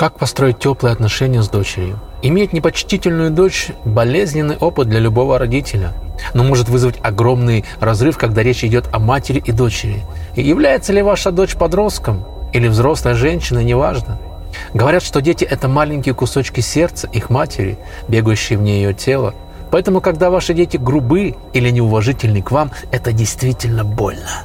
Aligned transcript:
Как 0.00 0.16
построить 0.16 0.58
теплые 0.58 0.94
отношения 0.94 1.42
с 1.42 1.50
дочерью? 1.50 2.00
Иметь 2.22 2.54
непочтительную 2.54 3.30
дочь– 3.30 3.68
болезненный 3.84 4.56
опыт 4.56 4.88
для 4.88 4.98
любого 4.98 5.38
родителя, 5.38 5.92
но 6.32 6.42
может 6.42 6.70
вызвать 6.70 6.94
огромный 7.02 7.66
разрыв, 7.80 8.16
когда 8.16 8.42
речь 8.42 8.64
идет 8.64 8.86
о 8.92 8.98
матери 8.98 9.42
и 9.44 9.52
дочери. 9.52 10.02
И 10.36 10.40
является 10.40 10.94
ли 10.94 11.02
ваша 11.02 11.32
дочь 11.32 11.54
подростком 11.54 12.24
или 12.54 12.66
взрослая 12.66 13.14
женщина, 13.14 13.58
неважно. 13.58 14.18
Говорят, 14.72 15.02
что 15.02 15.20
дети– 15.20 15.44
это 15.50 15.68
маленькие 15.68 16.14
кусочки 16.14 16.60
сердца 16.60 17.06
их 17.12 17.28
матери, 17.28 17.78
бегающие 18.08 18.58
вне 18.58 18.80
ее 18.80 18.94
тела. 18.94 19.34
Поэтому, 19.70 20.00
когда 20.00 20.30
ваши 20.30 20.54
дети 20.54 20.78
грубы 20.78 21.34
или 21.52 21.68
неуважительны 21.68 22.40
к 22.40 22.52
вам, 22.52 22.70
это 22.90 23.12
действительно 23.12 23.84
больно. 23.84 24.44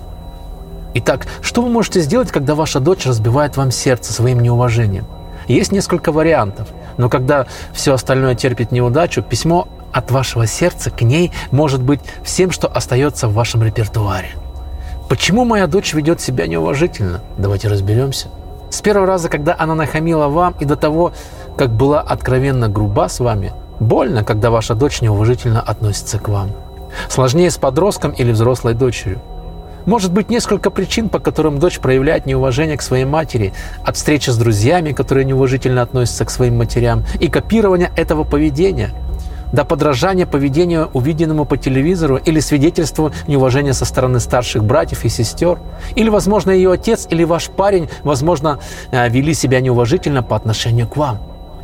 Итак, 0.95 1.27
что 1.41 1.61
вы 1.61 1.69
можете 1.69 2.01
сделать, 2.01 2.29
когда 2.29 2.55
ваша 2.55 2.81
дочь 2.81 3.05
разбивает 3.05 3.55
вам 3.55 3.71
сердце 3.71 4.11
своим 4.11 4.41
неуважением? 4.41 5.07
Есть 5.47 5.71
несколько 5.71 6.11
вариантов, 6.11 6.67
но 6.97 7.09
когда 7.09 7.45
все 7.73 7.93
остальное 7.93 8.35
терпит 8.35 8.71
неудачу, 8.71 9.21
письмо 9.21 9.67
от 9.91 10.11
вашего 10.11 10.47
сердца 10.47 10.91
к 10.91 11.01
ней 11.01 11.31
может 11.51 11.81
быть 11.81 12.01
всем, 12.23 12.51
что 12.51 12.67
остается 12.67 13.27
в 13.27 13.33
вашем 13.33 13.63
репертуаре. 13.63 14.29
Почему 15.07 15.45
моя 15.45 15.67
дочь 15.67 15.93
ведет 15.93 16.19
себя 16.19 16.47
неуважительно? 16.47 17.21
Давайте 17.37 17.67
разберемся. 17.67 18.27
С 18.71 18.81
первого 18.81 19.05
раза, 19.05 19.29
когда 19.29 19.55
она 19.57 19.75
нахамила 19.75 20.27
вам 20.27 20.55
и 20.59 20.65
до 20.65 20.75
того, 20.75 21.13
как 21.57 21.71
была 21.71 22.01
откровенно 22.01 22.67
груба 22.67 23.07
с 23.07 23.19
вами, 23.19 23.53
больно, 23.79 24.23
когда 24.23 24.49
ваша 24.49 24.73
дочь 24.73 25.01
неуважительно 25.01 25.61
относится 25.61 26.17
к 26.17 26.27
вам. 26.27 26.51
Сложнее 27.09 27.51
с 27.51 27.57
подростком 27.57 28.11
или 28.11 28.31
взрослой 28.31 28.73
дочерью. 28.73 29.21
Может 29.85 30.11
быть 30.11 30.29
несколько 30.29 30.71
причин, 30.71 31.09
по 31.09 31.19
которым 31.19 31.59
дочь 31.59 31.79
проявляет 31.79 32.25
неуважение 32.25 32.75
к 32.75 32.81
своей 32.81 33.05
матери, 33.05 33.53
от 33.83 33.95
встречи 33.95 34.31
с 34.31 34.37
друзьями, 34.37 34.93
которые 34.93 35.25
неуважительно 35.25 35.83
относятся 35.83 36.25
к 36.25 36.31
своим 36.31 36.57
матерям, 36.57 37.03
и 37.19 37.27
копирования 37.27 37.91
этого 37.95 38.23
поведения, 38.23 38.89
до 39.53 39.63
подражания 39.63 40.25
поведению, 40.25 40.89
увиденному 40.93 41.45
по 41.45 41.55
телевизору, 41.55 42.17
или 42.17 42.39
свидетельству 42.39 43.11
неуважения 43.27 43.73
со 43.73 43.85
стороны 43.85 44.19
старших 44.19 44.63
братьев 44.63 45.05
и 45.05 45.09
сестер, 45.09 45.59
или, 45.95 46.09
возможно, 46.09 46.49
ее 46.49 46.71
отец 46.71 47.07
или 47.11 47.23
ваш 47.23 47.49
парень, 47.49 47.87
возможно, 48.03 48.59
э, 48.91 49.07
вели 49.09 49.35
себя 49.35 49.61
неуважительно 49.61 50.23
по 50.23 50.35
отношению 50.35 50.87
к 50.87 50.97
вам. 50.97 51.19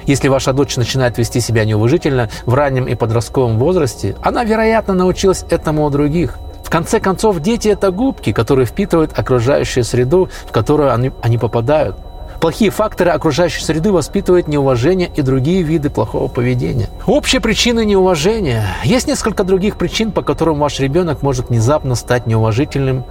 Если 0.06 0.28
ваша 0.28 0.53
дочь 0.53 0.78
начинает 0.78 1.17
вести 1.17 1.39
себя 1.39 1.66
неуважительно 1.66 2.30
в 2.45 2.53
раннем 2.53 2.88
и 2.88 2.94
подростковом 2.94 3.58
возрасте, 3.58 4.16
она, 4.22 4.44
вероятно, 4.44 4.94
научилась 4.94 5.44
этому 5.50 5.85
у 5.85 5.89
других– 5.89 6.38
конце 6.72 7.00
концов, 7.00 7.39
дети– 7.41 7.67
это 7.69 7.91
губки, 7.91 8.31
которые 8.31 8.66
впитывают 8.66 9.11
окружающую 9.19 9.83
среду, 9.83 10.30
в 10.47 10.52
которую 10.52 10.91
они, 10.94 11.11
они 11.22 11.38
попадают. 11.38 11.97
Плохие 12.39 12.72
факторы 12.72 13.11
окружающей 13.11 13.63
среды 13.63 13.91
воспитывают 13.91 14.47
неуважение 14.47 15.11
и 15.16 15.22
другие 15.22 15.61
виды 15.61 15.91
плохого 15.91 16.28
поведения. 16.28 16.89
Общие 17.05 17.39
причины 17.39 17.86
неуважения. 17.86 18.66
Есть 18.83 19.08
несколько 19.08 19.44
других 19.44 19.75
причин, 19.75 20.11
по 20.11 20.23
которым 20.23 20.58
ваш 20.58 20.80
ребенок 20.80 21.22
может 21.22 21.50
внезапно 21.50 21.94
стать 21.94 22.25
неуважительным. 22.25 23.03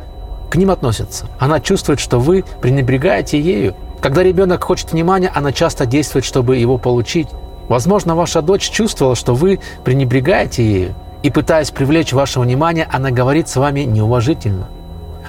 К 0.50 0.56
ним 0.56 0.72
относятся. 0.72 1.27
Она 1.39 1.61
чувствует, 1.61 2.00
что 2.00 2.19
вы 2.19 2.45
пренебрегаете 2.61 3.39
ею. 3.39 3.77
Когда 4.00 4.24
ребенок 4.24 4.64
хочет 4.64 4.91
внимания, 4.91 5.30
она 5.33 5.52
часто 5.52 5.86
действует, 5.86 6.24
чтобы 6.24 6.56
его 6.56 6.77
получить. 6.77 7.28
Возможно, 7.69 8.17
ваша 8.17 8.42
дочь 8.42 8.69
чувствовала, 8.69 9.14
что 9.14 9.34
вы 9.34 9.61
пренебрегаете 9.84 10.64
ею 10.64 10.95
и 11.23 11.31
пытаясь 11.31 11.71
привлечь 11.71 12.13
ваше 12.13 12.41
внимание, 12.41 12.89
она 12.91 13.11
говорит 13.11 13.49
с 13.49 13.57
вами 13.57 13.81
неуважительно. 13.81 14.69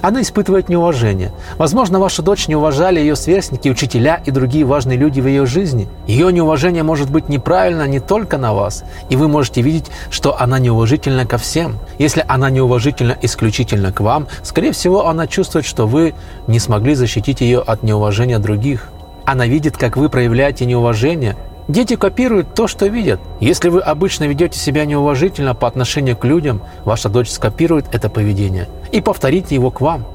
Она 0.02 0.20
испытывает 0.22 0.68
неуважение. 0.68 1.30
Возможно, 1.58 2.00
ваша 2.00 2.22
дочь 2.22 2.48
не 2.48 2.56
уважали 2.56 2.98
ее 2.98 3.14
сверстники, 3.14 3.68
учителя 3.68 4.20
и 4.26 4.32
другие 4.32 4.64
важные 4.64 4.98
люди 4.98 5.20
в 5.20 5.28
ее 5.28 5.46
жизни. 5.46 5.88
Ее 6.08 6.32
неуважение 6.32 6.82
может 6.82 7.08
быть 7.08 7.28
неправильно 7.28 7.86
не 7.86 8.00
только 8.00 8.36
на 8.36 8.52
вас, 8.52 8.82
и 9.10 9.16
вы 9.16 9.28
можете 9.28 9.62
видеть, 9.62 9.92
что 10.10 10.40
она 10.40 10.58
неуважительна 10.58 11.24
ко 11.24 11.38
всем. 11.38 11.78
Если 11.98 12.24
она 12.26 12.50
неуважительна 12.50 13.16
исключительно 13.22 13.92
к 13.92 14.00
вам, 14.00 14.26
скорее 14.42 14.72
всего, 14.72 15.06
она 15.06 15.28
чувствует, 15.28 15.64
что 15.64 15.86
вы 15.86 16.14
не 16.48 16.58
смогли 16.58 16.96
защитить 16.96 17.40
ее 17.40 17.60
от 17.60 17.84
неуважения 17.84 18.40
других. 18.40 18.88
Она 19.24 19.46
видит, 19.46 19.76
как 19.76 19.96
вы 19.96 20.08
проявляете 20.08 20.64
неуважение, 20.64 21.36
Дети 21.68 21.94
копируют 21.94 22.54
то, 22.54 22.66
что 22.66 22.86
видят. 22.86 23.20
Если 23.40 23.68
вы 23.68 23.80
обычно 23.80 24.24
ведете 24.24 24.58
себя 24.58 24.84
неуважительно 24.84 25.54
по 25.54 25.68
отношению 25.68 26.16
к 26.16 26.24
людям, 26.24 26.62
ваша 26.84 27.08
дочь 27.08 27.30
скопирует 27.30 27.86
это 27.94 28.08
поведение 28.10 28.68
и 28.90 29.00
повторит 29.00 29.52
его 29.52 29.70
к 29.70 29.80
вам. 29.80 30.06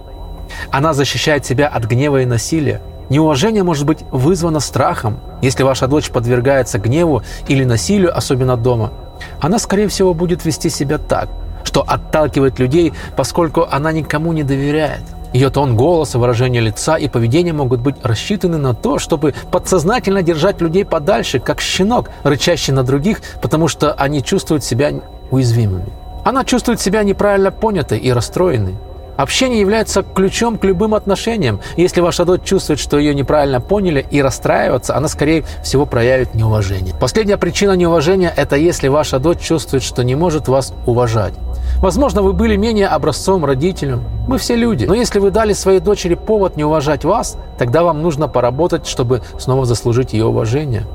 Она 0.72 0.94
защищает 0.94 1.46
себя 1.46 1.68
от 1.68 1.86
гнева 1.86 2.22
и 2.22 2.26
насилия. 2.26 2.82
Неуважение 3.10 3.64
может 3.64 3.86
быть 3.86 4.00
вызвано 4.12 4.60
страхом. 4.60 5.20
Если 5.42 5.64
ваша 5.64 5.88
дочь 5.88 6.10
подвергается 6.10 6.80
гневу 6.80 7.24
или 7.48 7.64
насилию, 7.64 8.16
особенно 8.16 8.58
дома, 8.58 8.92
она, 9.40 9.58
скорее 9.60 9.88
всего, 9.88 10.14
будет 10.14 10.44
вести 10.44 10.70
себя 10.70 10.98
так, 10.98 11.30
что 11.64 11.82
отталкивает 11.82 12.60
людей, 12.60 12.94
поскольку 13.16 13.66
она 13.70 13.94
никому 13.94 14.34
не 14.34 14.44
доверяет. 14.44 15.04
Ее 15.34 15.50
тон 15.50 15.76
голоса, 15.76 16.20
выражение 16.20 16.62
лица 16.62 16.96
и 16.98 17.10
поведение 17.10 17.54
могут 17.54 17.82
быть 17.82 17.96
рассчитаны 18.04 18.58
на 18.58 18.74
то, 18.74 18.98
чтобы 19.00 19.34
подсознательно 19.52 20.24
держать 20.24 20.62
людей 20.62 20.86
подальше, 20.86 21.40
как 21.40 21.62
щенок, 21.62 22.10
рычащий 22.24 22.74
на 22.74 22.84
других, 22.84 23.22
потому 23.42 23.68
что 23.68 23.94
они 23.94 24.24
чувствуют 24.24 24.64
себя 24.64 24.92
уязвимыми. 25.32 25.92
Она 26.24 26.44
чувствует 26.44 26.80
себя 26.80 27.04
неправильно 27.04 27.52
понятой 27.52 28.00
и 28.00 28.12
расстроенной. 28.12 28.76
Общение 29.18 29.60
является 29.60 30.04
ключом 30.04 30.60
к 30.60 30.64
любым 30.64 30.94
отношениям. 30.94 31.60
Если 31.76 32.02
ваша 32.02 32.24
дочь 32.24 32.44
чувствует, 32.44 32.80
что 32.80 33.00
ее 33.00 33.16
неправильно 33.16 33.60
поняли 33.60 34.06
и 34.12 34.22
расстраиваться, 34.22 34.96
она, 34.96 35.08
скорее 35.08 35.44
всего, 35.64 35.88
проявит 35.88 36.36
неуважение. 36.36 36.94
Последняя 36.94 37.38
причина 37.38 37.72
неуважения– 37.72 38.32
это 38.38 38.58
если 38.58 38.90
ваша 38.90 39.18
дочь 39.18 39.40
чувствует, 39.40 39.82
что 39.82 40.04
не 40.04 40.16
может 40.16 40.48
вас 40.48 40.72
уважать. 40.86 41.34
Возможно, 41.82 42.22
вы 42.22 42.34
были 42.34 42.56
менее 42.56 42.88
образцовым 42.88 43.46
родителем. 43.46 44.04
Мы 44.28 44.38
все 44.40 44.56
люди. 44.56 44.86
Но 44.86 44.96
если 44.96 45.20
вы 45.20 45.32
дали 45.32 45.54
своей 45.54 45.80
дочери 45.80 46.16
повод 46.16 46.58
не 46.58 46.64
уважать 46.64 47.06
вас, 47.06 47.38
тогда 47.58 47.84
вам 47.84 48.02
нужно 48.02 48.28
поработать, 48.28 48.88
чтобы 48.88 49.22
снова 49.38 49.66
заслужить 49.66 50.14
ее 50.14 50.26
уважение. 50.26 50.86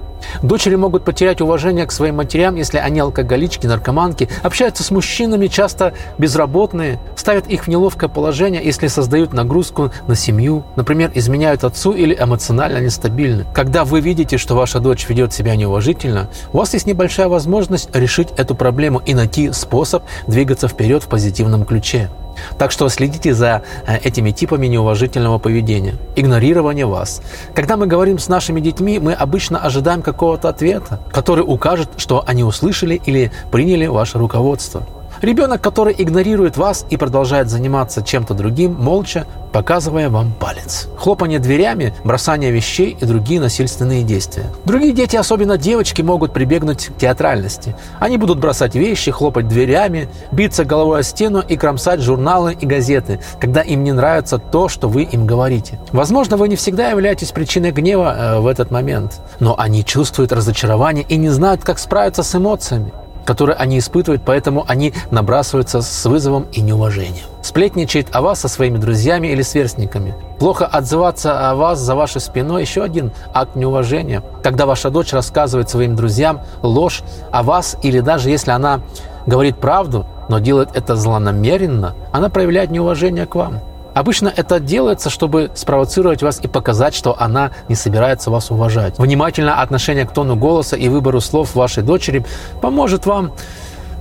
Дочери 0.42 0.76
могут 0.76 1.04
потерять 1.04 1.40
уважение 1.40 1.86
к 1.86 1.92
своим 1.92 2.16
матерям, 2.16 2.56
если 2.56 2.78
они 2.78 3.00
алкоголички, 3.00 3.66
наркоманки, 3.66 4.28
общаются 4.42 4.82
с 4.82 4.90
мужчинами, 4.90 5.46
часто 5.46 5.94
безработные, 6.18 6.98
ставят 7.16 7.46
их 7.46 7.64
в 7.64 7.68
неловкое 7.68 8.08
положение, 8.08 8.62
если 8.64 8.86
создают 8.86 9.32
нагрузку 9.32 9.92
на 10.06 10.14
семью, 10.14 10.64
например, 10.76 11.12
изменяют 11.14 11.64
отцу 11.64 11.92
или 11.92 12.16
эмоционально 12.18 12.78
нестабильны. 12.78 13.44
Когда 13.54 13.84
вы 13.84 14.00
видите, 14.00 14.38
что 14.38 14.54
ваша 14.54 14.80
дочь 14.80 15.08
ведет 15.08 15.32
себя 15.32 15.56
неуважительно, 15.56 16.28
у 16.52 16.58
вас 16.58 16.74
есть 16.74 16.86
небольшая 16.86 17.28
возможность 17.28 17.94
решить 17.94 18.28
эту 18.36 18.54
проблему 18.54 19.00
и 19.04 19.14
найти 19.14 19.52
способ 19.52 20.04
двигаться 20.26 20.68
вперед 20.68 21.02
в 21.02 21.08
позитивном 21.08 21.64
ключе. 21.64 22.10
Так 22.58 22.70
что 22.70 22.88
следите 22.88 23.34
за 23.34 23.62
э, 23.86 23.98
этими 23.98 24.30
типами 24.30 24.66
неуважительного 24.66 25.38
поведения. 25.38 25.94
Игнорирование 26.16 26.86
вас. 26.86 27.22
Когда 27.54 27.76
мы 27.76 27.86
говорим 27.86 28.18
с 28.18 28.28
нашими 28.28 28.60
детьми, 28.60 28.98
мы 28.98 29.12
обычно 29.12 29.58
ожидаем 29.58 30.02
какого-то 30.02 30.48
ответа, 30.48 31.00
который 31.12 31.44
укажет, 31.46 31.88
что 31.96 32.24
они 32.26 32.44
услышали 32.44 33.00
или 33.06 33.30
приняли 33.50 33.86
ваше 33.86 34.18
руководство. 34.18 34.86
Ребенок, 35.22 35.60
который 35.60 35.94
игнорирует 35.96 36.56
вас 36.56 36.84
и 36.90 36.96
продолжает 36.96 37.48
заниматься 37.48 38.02
чем-то 38.02 38.34
другим, 38.34 38.74
молча 38.74 39.24
показывая 39.52 40.08
вам 40.08 40.32
палец. 40.32 40.88
Хлопание 40.96 41.38
дверями, 41.38 41.94
бросание 42.02 42.50
вещей 42.50 42.96
и 42.98 43.04
другие 43.04 43.38
насильственные 43.38 44.02
действия. 44.02 44.46
Другие 44.64 44.92
дети, 44.92 45.14
особенно 45.14 45.56
девочки, 45.58 46.02
могут 46.02 46.32
прибегнуть 46.32 46.86
к 46.86 46.96
театральности. 46.96 47.76
Они 48.00 48.16
будут 48.16 48.40
бросать 48.40 48.74
вещи, 48.74 49.12
хлопать 49.12 49.46
дверями, 49.46 50.08
биться 50.32 50.64
головой 50.64 51.00
о 51.00 51.02
стену 51.02 51.40
и 51.46 51.56
кромсать 51.56 52.00
журналы 52.00 52.56
и 52.58 52.66
газеты, 52.66 53.20
когда 53.40 53.60
им 53.60 53.84
не 53.84 53.92
нравится 53.92 54.38
то, 54.38 54.68
что 54.68 54.88
вы 54.88 55.02
им 55.02 55.26
говорите. 55.26 55.78
Возможно, 55.92 56.36
вы 56.36 56.48
не 56.48 56.56
всегда 56.56 56.88
являетесь 56.88 57.30
причиной 57.30 57.70
гнева 57.70 58.16
э, 58.16 58.40
в 58.40 58.46
этот 58.48 58.70
момент, 58.70 59.20
но 59.38 59.54
они 59.56 59.84
чувствуют 59.84 60.32
разочарование 60.32 61.04
и 61.08 61.16
не 61.16 61.28
знают, 61.28 61.62
как 61.62 61.78
справиться 61.78 62.22
с 62.22 62.34
эмоциями 62.34 62.92
которые 63.24 63.56
они 63.56 63.78
испытывают, 63.78 64.22
поэтому 64.24 64.64
они 64.68 64.92
набрасываются 65.10 65.82
с 65.82 66.04
вызовом 66.06 66.46
и 66.52 66.60
неуважением. 66.60 67.26
Сплетничает 67.42 68.08
о 68.12 68.22
вас 68.22 68.40
со 68.40 68.48
своими 68.48 68.78
друзьями 68.78 69.28
или 69.28 69.42
сверстниками. 69.42 70.14
Плохо 70.38 70.66
отзываться 70.66 71.50
о 71.50 71.54
вас 71.54 71.78
за 71.78 71.94
вашей 71.94 72.20
спиной– 72.20 72.62
еще 72.62 72.82
один 72.82 73.12
акт 73.34 73.56
неуважения. 73.56 74.22
Когда 74.42 74.66
ваша 74.66 74.90
дочь 74.90 75.12
рассказывает 75.12 75.68
своим 75.68 75.96
друзьям 75.96 76.40
ложь 76.62 77.02
о 77.30 77.42
вас, 77.42 77.76
или 77.82 78.00
даже 78.00 78.30
если 78.30 78.50
она 78.50 78.80
говорит 79.26 79.58
правду, 79.58 80.06
но 80.28 80.38
делает 80.38 80.70
это 80.74 80.96
злонамеренно, 80.96 81.94
она 82.12 82.28
проявляет 82.28 82.70
неуважение 82.70 83.26
к 83.26 83.34
вам– 83.34 83.60
Обычно 83.94 84.32
это 84.34 84.58
делается, 84.58 85.10
чтобы 85.10 85.50
спровоцировать 85.54 86.22
вас 86.22 86.40
и 86.42 86.48
показать, 86.48 86.94
что 86.94 87.20
она 87.20 87.50
не 87.68 87.74
собирается 87.74 88.30
вас 88.30 88.50
уважать. 88.50 88.98
Внимательное 88.98 89.54
отношение 89.54 90.06
к 90.06 90.12
тону 90.12 90.36
голоса 90.36 90.76
и 90.76 90.88
выбору 90.88 91.20
слов 91.20 91.54
вашей 91.54 91.82
дочери 91.82 92.24
поможет 92.60 93.06
вам 93.06 93.32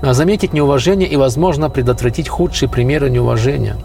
а, 0.01 0.13
заметить 0.13 0.53
неуважение 0.53 1.09
и, 1.09 1.15
возможно, 1.15 1.69
предотвратить 1.69 2.29
худшие 2.29 2.69
примеры 2.69 3.09
неуважения. 3.09 3.77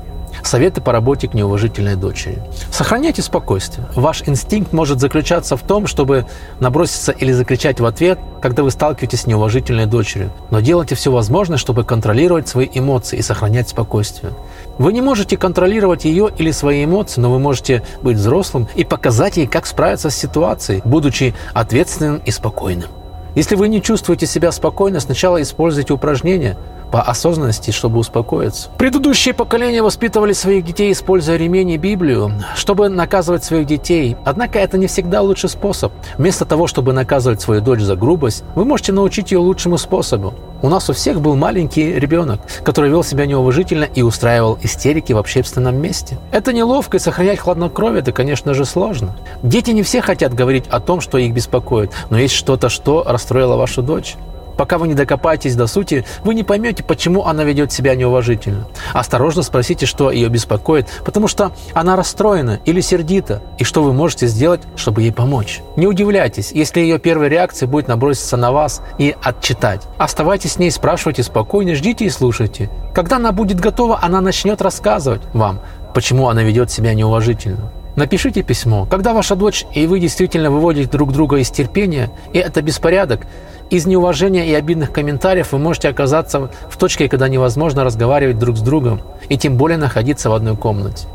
Советы 0.47 0.81
по 0.81 0.93
работе 0.93 1.27
к 1.27 1.35
неуважительной 1.35 1.97
дочери. 1.97 2.41
Сохраняйте 2.71 3.21
спокойствие. 3.21 3.89
Ваш 3.97 4.23
инстинкт 4.27 4.73
может 4.73 5.01
заключаться 5.01 5.57
в 5.57 5.63
том, 5.63 5.89
чтобы 5.89 6.25
наброситься 6.61 7.11
или 7.11 7.33
закричать 7.33 7.81
в 7.81 7.85
ответ, 7.85 8.21
когда 8.41 8.63
вы 8.63 8.71
сталкиваетесь 8.71 9.23
с 9.23 9.27
неуважительной 9.27 9.87
дочерью. 9.87 10.31
Но 10.53 10.61
делайте 10.61 10.95
все 10.95 11.11
возможное, 11.11 11.59
чтобы 11.59 11.83
контролировать 11.83 12.47
свои 12.47 12.69
эмоции 12.73 13.19
и 13.19 13.23
сохранять 13.23 13.71
спокойствие. 13.71 14.35
Вы 14.79 14.93
не 14.93 15.01
можете 15.01 15.37
контролировать 15.37 16.05
ее 16.05 16.31
или 16.39 16.53
свои 16.53 16.85
эмоции, 16.85 17.21
но 17.21 17.33
вы 17.33 17.41
можете 17.41 17.83
быть 18.03 18.17
взрослым 18.17 18.69
и 18.77 18.85
показать 18.85 19.39
ей, 19.39 19.49
как 19.49 19.67
справиться 19.67 20.11
с 20.11 20.17
ситуацией, 20.17 20.81
будучи 20.85 21.35
ответственным 21.55 22.19
и 22.25 22.31
спокойным. 22.31 22.91
Если 23.35 23.57
вы 23.57 23.67
не 23.67 23.83
чувствуете 23.83 24.27
себя 24.27 24.53
спокойно, 24.53 25.01
сначала 25.01 25.43
используйте 25.43 25.93
упражнения 25.93 26.57
по 26.91 27.03
осознанности, 27.03 27.71
чтобы 27.71 27.99
успокоиться. 27.99 28.71
Предыдущие 28.79 29.35
поколения 29.35 29.83
воспитывали 29.83 30.33
своих 30.33 30.65
детей, 30.65 30.93
используя 30.93 31.37
ремень 31.37 31.71
и 31.71 31.77
Библию, 31.77 32.33
чтобы 32.55 32.89
наказывать 32.89 33.45
своих 33.45 33.67
детей. 33.67 34.17
Однако 34.25 34.59
это 34.59 34.79
не 34.79 34.87
всегда 34.87 35.21
лучший 35.23 35.51
способ. 35.51 35.93
Вместо 36.19 36.45
того, 36.45 36.67
чтобы 36.67 36.93
наказывать 36.93 37.41
свою 37.41 37.61
дочь 37.61 37.81
за 37.81 37.97
грубость, 37.97 38.45
вы 38.55 38.65
можете 38.65 38.93
научить 38.93 39.33
ее 39.33 39.39
лучшему 39.39 39.79
способу. 39.79 40.35
У 40.63 40.69
нас 40.69 40.89
у 40.89 40.95
всех 40.95 41.21
был 41.21 41.37
маленький 41.37 41.93
ребенок, 41.93 42.41
который 42.65 42.91
вел 42.91 43.05
себя 43.05 43.27
неуважительно 43.27 43.85
и 43.85 44.03
устраивал 44.03 44.59
истерики 44.63 45.13
в 45.13 45.19
общественном 45.19 45.77
месте. 45.77 46.19
Это 46.33 46.53
неловко, 46.53 46.97
и 46.97 47.01
сохранять 47.01 47.39
хладнокровие– 47.39 48.01
это, 48.03 48.13
конечно 48.13 48.55
же, 48.55 48.65
сложно. 48.65 49.15
Дети 49.43 49.71
не 49.71 49.83
все 49.83 50.01
хотят 50.01 50.33
говорить 50.33 50.65
о 50.69 50.81
том, 50.81 51.01
что 51.01 51.19
их 51.19 51.35
беспокоит, 51.35 51.93
но 52.09 52.19
есть 52.19 52.35
что-то, 52.35 52.69
что 52.69 53.05
расстроило 53.07 53.57
вашу 53.57 53.83
дочь. 53.83 54.17
Пока 54.57 54.79
вы 54.79 54.89
не 54.89 54.95
докопаетесь 54.95 55.55
до 55.55 55.67
сути, 55.67 56.05
вы 56.25 56.35
не 56.35 56.43
поймете, 56.43 56.83
почему 56.83 57.25
она 57.25 57.45
ведет 57.45 57.73
себя 57.73 57.95
неуважительно. 57.95 58.69
Осторожно 58.93 59.43
спросите, 59.43 59.87
что 59.87 60.11
ее 60.11 60.29
беспокоит, 60.29 60.89
потому 61.05 61.29
что 61.29 61.53
она 61.75 61.97
расстроена 61.97 62.61
или 62.65 62.81
сердита, 62.81 63.43
и 63.59 63.65
что 63.65 63.83
вы 63.83 63.93
можете 63.93 64.27
сделать, 64.27 64.63
чтобы 64.77 65.03
ей 65.03 65.13
помочь. 65.13 65.61
Не 65.77 65.87
удивляйтесь, 65.87 66.53
если 66.53 66.81
ее 66.81 66.99
первой 66.99 67.29
реакцией 67.29 67.71
будет 67.71 67.89
наброситься 67.89 68.37
на 68.37 68.53
вас 68.53 68.81
и 68.99 69.15
отчитать. 69.23 69.83
Оставайтесь 69.99 70.53
с 70.53 70.59
ней, 70.59 70.71
спрашивайте 70.71 71.23
спокойно, 71.23 71.75
ждите 71.75 72.05
и 72.07 72.11
слушайте. 72.11 72.71
Когда 72.95 73.17
она 73.17 73.33
будет 73.33 73.61
готова, 73.61 73.99
она 74.03 74.21
начнет 74.21 74.63
рассказывать 74.63 75.23
вам, 75.35 75.61
почему 75.95 76.29
она 76.29 76.43
ведет 76.43 76.71
себя 76.71 76.95
неуважительно. 76.95 77.71
Напишите 77.97 78.43
письмо. 78.43 78.87
Когда 78.91 79.15
ваша 79.15 79.37
дочь 79.37 79.65
и 79.73 79.87
вы 79.87 80.01
действительно 80.01 80.51
выводите 80.51 80.91
друг 80.91 81.13
друга 81.13 81.39
из 81.39 81.49
терпения, 81.49 82.11
и 82.35 82.39
это 82.39 82.61
беспорядок, 82.61 83.27
из 83.71 83.87
неуважения 83.87 84.45
и 84.45 84.55
обидных 84.55 84.93
комментариев 84.93 85.53
вы 85.53 85.59
можете 85.59 85.89
оказаться 85.89 86.51
в 86.69 86.77
точке, 86.77 87.09
когда 87.09 87.29
невозможно 87.29 87.85
разговаривать 87.85 88.39
друг 88.39 88.57
с 88.57 88.61
другом, 88.61 89.01
и 89.29 89.37
тем 89.37 89.57
более 89.57 89.79
находиться 89.79 90.31
в 90.31 90.35
одной 90.35 90.57
комнате. 90.57 91.09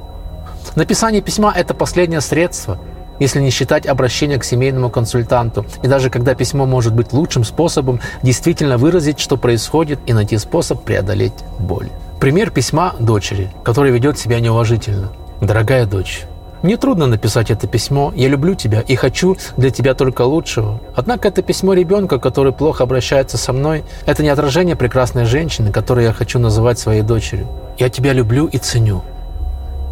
Написание 0.75 1.21
письма– 1.21 1.53
это 1.55 1.73
последнее 1.73 2.21
средство, 2.21 2.77
если 3.19 3.39
не 3.39 3.51
считать 3.51 3.85
обращение 3.85 4.39
к 4.39 4.43
семейному 4.43 4.89
консультанту. 4.89 5.65
И 5.83 5.87
даже 5.87 6.09
когда 6.09 6.33
письмо 6.33 6.65
может 6.65 6.93
быть 6.93 7.13
лучшим 7.13 7.43
способом 7.43 7.99
действительно 8.23 8.77
выразить, 8.77 9.19
что 9.19 9.37
происходит, 9.37 9.99
и 10.05 10.13
найти 10.13 10.37
способ 10.37 10.83
преодолеть 10.83 11.33
боль. 11.59 11.89
Пример 12.19 12.51
письма 12.51 12.95
дочери, 12.99 13.51
которая 13.63 13.91
ведет 13.91 14.17
себя 14.17 14.39
неуважительно. 14.39 15.09
«Дорогая 15.41 15.85
дочь, 15.85 16.23
мне 16.61 16.77
трудно 16.77 17.07
написать 17.07 17.49
это 17.49 17.67
письмо. 17.67 18.13
Я 18.15 18.27
люблю 18.27 18.53
тебя 18.53 18.81
и 18.81 18.95
хочу 18.95 19.35
для 19.57 19.71
тебя 19.71 19.95
только 19.95 20.21
лучшего. 20.21 20.79
Однако 20.95 21.27
это 21.27 21.41
письмо 21.41 21.73
ребенка, 21.73 22.19
который 22.19 22.53
плохо 22.53 22.83
обращается 22.83 23.37
со 23.37 23.51
мной, 23.51 23.83
это 24.05 24.21
не 24.21 24.29
отражение 24.29 24.75
прекрасной 24.75 25.25
женщины, 25.25 25.71
которую 25.71 26.05
я 26.05 26.13
хочу 26.13 26.37
называть 26.37 26.77
своей 26.77 27.01
дочерью. 27.01 27.47
Я 27.79 27.89
тебя 27.89 28.13
люблю 28.13 28.45
и 28.45 28.59
ценю. 28.59 29.01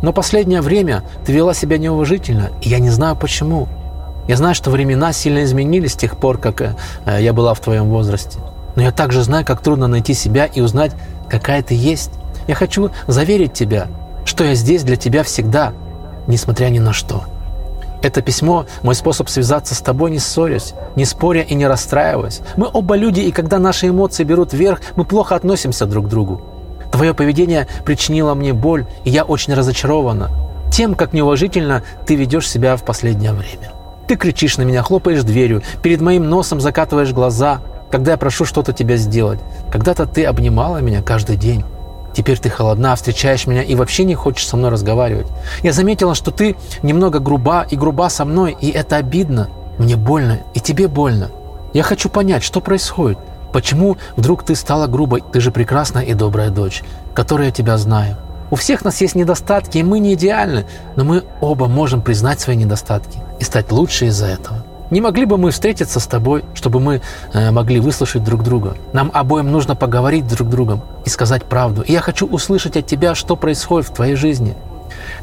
Но 0.04 0.13
последнее 0.13 0.62
время 0.62 1.04
ты 1.25 1.33
вела 1.33 1.56
себя 1.56 1.80
неуважительно, 1.80 2.51
и 2.62 2.69
я 2.69 2.77
не 2.80 2.92
знаю 2.92 3.15
почему. 3.15 3.68
Я 4.27 4.38
знаю, 4.38 4.54
что 4.54 4.69
времена 4.69 5.12
сильно 5.12 5.44
изменились 5.44 5.94
с 5.94 5.98
тех 5.98 6.18
пор, 6.18 6.38
как 6.38 6.62
э, 6.62 6.75
я 7.19 7.33
была 7.33 7.56
в 7.56 7.60
твоем 7.60 7.89
возрасте. 7.89 8.38
Но 8.75 8.83
я 8.83 8.92
также 8.92 9.24
знаю, 9.24 9.44
как 9.44 9.62
трудно 9.62 9.88
найти 9.88 10.13
себя 10.13 10.45
и 10.45 10.62
узнать, 10.62 10.92
какая 11.27 11.63
ты 11.63 11.74
есть. 11.74 12.12
Я 12.48 12.54
хочу 12.54 12.92
заверить 13.07 13.54
тебя, 13.54 13.88
что 14.24 14.44
я 14.44 14.54
здесь 14.54 14.83
для 14.83 14.98
тебя 14.98 15.24
всегда– 15.24 15.74
несмотря 16.30 16.68
ни 16.68 16.80
на 16.80 16.94
что. 16.94 17.24
Это 18.02 18.22
письмо– 18.22 18.66
мой 18.81 18.96
способ 18.96 19.28
связаться 19.28 19.76
с 19.76 19.80
тобой, 19.80 20.12
не 20.12 20.20
ссорясь, 20.20 20.74
не 20.96 21.04
споря 21.04 21.42
и 21.42 21.54
не 21.54 21.68
расстраиваясь. 21.68 22.40
Мы 22.56 22.70
оба 22.72 22.96
люди, 22.96 23.20
и 23.20 23.31
когда 23.31 23.60
наши 23.60 23.90
эмоции 23.90 24.24
берут 24.24 24.54
вверх, 24.54 24.80
мы 24.96 25.04
плохо 25.04 25.36
относимся 25.36 25.86
друг 25.86 26.06
к 26.06 26.10
другу. 26.10 26.42
Твое 26.94 27.14
поведение 27.14 27.68
причинило 27.84 28.34
мне 28.36 28.54
боль, 28.54 28.86
и 29.04 29.10
я 29.10 29.26
очень 29.26 29.54
разочарована 29.54 30.31
тем, 30.72 30.96
как 30.96 31.12
неуважительно 31.12 31.84
ты 32.06 32.16
ведешь 32.16 32.50
себя 32.50 32.78
в 32.78 32.84
последнее 32.84 33.34
время. 33.34 33.74
Ты 34.08 34.16
кричишь 34.16 34.58
на 34.58 34.62
меня, 34.62 34.82
хлопаешь 34.82 35.24
дверью, 35.24 35.62
перед 35.84 36.00
моим 36.00 36.30
носом 36.30 36.62
закатываешь 36.62 37.12
глаза, 37.12 37.60
когда 37.92 38.14
я 38.14 38.18
прошу 38.18 38.46
что-то 38.46 38.72
тебя 38.72 38.96
сделать. 38.96 39.40
Когда-то 39.72 40.06
ты 40.06 40.25
обнимала 40.25 40.78
меня 40.78 41.02
каждый 41.02 41.36
день. 41.36 41.66
Теперь 42.19 42.38
ты 42.38 42.50
холодна, 42.50 42.98
встречаешь 42.98 43.48
меня 43.48 43.63
и 43.63 43.75
вообще 43.75 44.04
не 44.04 44.13
хочешь 44.13 44.45
со 44.45 44.57
мной 44.57 44.71
разговаривать. 44.71 45.27
Я 45.63 45.71
заметила, 45.71 46.13
что 46.16 46.31
ты 46.31 46.57
немного 46.83 47.19
груба 47.19 47.66
и 47.71 47.77
груба 47.77 48.10
со 48.10 48.25
мной, 48.25 48.57
и 48.60 48.69
это 48.71 48.98
обидно. 48.98 49.48
Мне 49.77 49.95
больно, 49.95 50.42
и 50.54 50.60
тебе 50.60 50.89
больно. 50.89 51.31
Я 51.71 51.81
хочу 51.81 52.10
понять, 52.10 52.44
что 52.44 52.60
происходит. 52.60 53.18
Почему 53.54 53.95
вдруг 54.18 54.44
ты 54.44 54.56
стала 54.56 54.88
грубой? 54.88 55.24
Ты 55.31 55.39
же 55.39 55.51
прекрасная 55.51 56.04
и 56.04 56.13
добрая 56.13 56.50
дочь, 56.50 56.83
которой 57.13 57.45
я 57.45 57.51
тебя 57.54 57.77
знаю. 57.77 58.18
У 58.51 58.57
всех 58.57 58.83
нас 58.83 59.00
есть 59.00 59.15
недостатки, 59.15 59.77
и 59.77 59.83
мы 59.83 60.00
не 60.00 60.15
идеальны, 60.15 60.65
но 60.98 61.06
мы 61.06 61.24
оба 61.39 61.68
можем 61.68 62.01
признать 62.01 62.42
свои 62.42 62.57
недостатки 62.57 63.18
и 63.39 63.45
стать 63.45 63.72
лучше 63.72 64.07
из-за 64.07 64.25
этого. 64.25 64.59
Не 64.91 65.01
могли 65.01 65.25
бы 65.25 65.38
мы 65.38 65.51
встретиться 65.51 66.00
с 66.00 66.07
тобой, 66.07 66.44
чтобы 66.56 66.80
мы 66.80 67.01
э, 67.33 67.51
могли 67.51 67.80
выслушать 67.80 68.24
друг 68.24 68.44
друга? 68.44 68.75
Нам 68.91 69.12
обоим 69.13 69.51
нужно 69.51 69.75
поговорить 69.75 70.27
друг 70.27 70.47
с 70.47 70.51
другом 70.51 70.81
и 71.06 71.09
сказать 71.09 71.44
правду. 71.44 71.83
И 71.83 71.91
я 71.91 72.01
хочу 72.01 72.25
услышать 72.25 72.75
от 72.75 72.88
тебя, 72.88 73.13
что 73.13 73.36
происходит 73.36 73.89
в 73.89 73.94
твоей 73.94 74.15
жизни. 74.15 74.56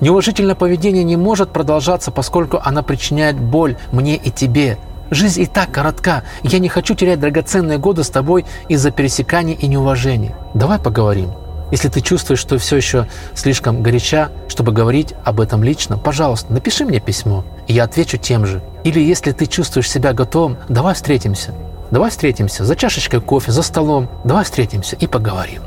Неуважительное 0.01 0.55
поведение 0.55 1.03
не 1.03 1.17
может 1.17 1.51
продолжаться, 1.51 2.13
поскольку 2.13 2.61
она 2.63 2.83
причиняет 2.83 3.41
боль 3.41 3.77
мне 3.91 4.17
и 4.17 4.31
тебе. 4.31 4.79
Жизнь 5.11 5.43
и 5.43 5.47
так 5.47 5.73
коротка. 5.73 6.23
Я 6.43 6.59
не 6.59 6.69
хочу 6.69 6.95
терять 6.95 7.21
драгоценные 7.21 7.79
годы 7.79 8.05
с 8.05 8.11
тобой 8.11 8.45
из-за 8.69 8.91
пересеканий 8.91 9.55
и 9.55 9.67
неуважения. 9.67 10.37
Давай 10.55 10.79
поговорим. 10.79 11.31
Если 11.71 11.89
ты 11.89 12.01
чувствуешь, 12.01 12.39
что 12.39 12.59
все 12.59 12.77
еще 12.77 13.09
слишком 13.35 13.83
горяча, 13.83 14.31
чтобы 14.49 14.73
говорить 14.73 15.15
об 15.25 15.41
этом 15.41 15.65
лично, 15.65 15.99
пожалуйста, 15.99 16.53
напиши 16.53 16.85
мне 16.85 17.01
письмо, 17.01 17.45
и 17.67 17.73
я 17.73 17.85
отвечу 17.85 18.19
тем 18.19 18.47
же. 18.47 18.63
Или 18.85 19.01
если 19.01 19.33
ты 19.33 19.47
чувствуешь 19.47 19.91
себя 19.91 20.13
готовым, 20.13 20.59
давай 20.69 20.95
встретимся. 20.95 21.55
Давай 21.91 22.11
встретимся 22.11 22.65
за 22.65 22.77
чашечкой 22.77 23.21
кофе, 23.21 23.53
за 23.53 23.63
столом. 23.63 24.09
Давай 24.25 24.45
встретимся 24.45 24.97
и 24.97 25.07
поговорим. 25.07 25.63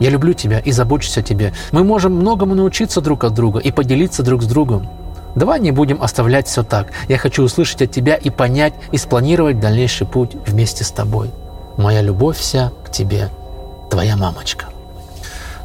Я 0.00 0.10
люблю 0.10 0.32
тебя 0.32 0.58
и 0.58 0.72
забочусь 0.72 1.16
о 1.18 1.22
тебе. 1.22 1.52
Мы 1.70 1.84
можем 1.84 2.14
многому 2.14 2.54
научиться 2.54 3.00
друг 3.00 3.24
от 3.24 3.34
друга 3.34 3.58
и 3.58 3.70
поделиться 3.70 4.22
друг 4.22 4.42
с 4.42 4.46
другом. 4.46 4.88
Давай 5.34 5.60
не 5.60 5.70
будем 5.70 6.02
оставлять 6.02 6.46
все 6.46 6.62
так. 6.62 6.92
Я 7.08 7.18
хочу 7.18 7.42
услышать 7.42 7.82
от 7.82 7.90
тебя 7.90 8.16
и 8.16 8.28
понять, 8.28 8.74
и 8.90 8.98
спланировать 8.98 9.60
дальнейший 9.60 10.06
путь 10.06 10.36
вместе 10.46 10.84
с 10.84 10.90
тобой. 10.90 11.30
Моя 11.76 12.02
любовь 12.02 12.36
вся 12.36 12.72
к 12.84 12.90
тебе, 12.90 13.30
твоя 13.90 14.16
мамочка. 14.16 14.71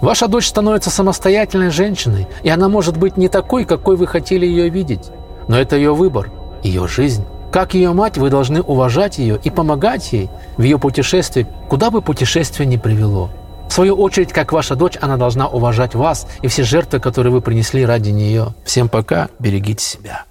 Ваша 0.01 0.27
дочь 0.27 0.47
становится 0.47 0.89
самостоятельной 0.89 1.69
женщиной, 1.69 2.27
и 2.43 2.49
она 2.49 2.69
может 2.69 2.97
быть 2.97 3.17
не 3.17 3.29
такой, 3.29 3.65
какой 3.65 3.95
вы 3.95 4.07
хотели 4.07 4.45
ее 4.45 4.69
видеть. 4.69 5.09
Но 5.47 5.59
это 5.59 5.75
ее 5.75 5.93
выбор, 5.93 6.31
ее 6.63 6.87
жизнь. 6.87 7.25
Как 7.51 7.73
ее 7.73 7.93
мать, 7.93 8.17
вы 8.17 8.29
должны 8.29 8.61
уважать 8.61 9.17
ее 9.17 9.39
и 9.43 9.49
помогать 9.49 10.11
ей 10.13 10.29
в 10.57 10.63
ее 10.63 10.77
путешествии, 10.77 11.47
куда 11.69 11.89
бы 11.89 12.01
путешествие 12.01 12.67
ни 12.67 12.77
привело. 12.77 13.29
В 13.69 13.73
свою 13.73 13.95
очередь, 13.95 14.33
как 14.33 14.51
ваша 14.51 14.75
дочь, 14.75 14.97
она 15.01 15.17
должна 15.17 15.47
уважать 15.47 15.95
вас 15.95 16.27
и 16.41 16.47
все 16.47 16.63
жертвы, 16.63 16.99
которые 16.99 17.33
вы 17.33 17.41
принесли 17.41 17.85
ради 17.85 18.09
нее. 18.09 18.53
Всем 18.65 18.89
пока, 18.89 19.29
берегите 19.39 19.83
себя. 19.83 20.25